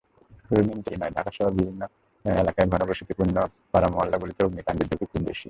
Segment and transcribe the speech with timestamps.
[0.45, 1.81] শুধু নিমতলী নয়, ঢাকাসহ দেশের বিভিন্ন
[2.25, 3.35] এলাকার ঘনবসতিপূর্ণ
[3.71, 5.39] পাড়া-মহল্লাগুলোতে অগ্নিকাণ্ডের ঝুঁকি খুব বেশি।